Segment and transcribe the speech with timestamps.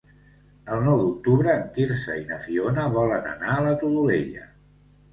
[0.75, 4.53] El nou d'octubre en Quirze i na Fiona volen anar a la Todolella.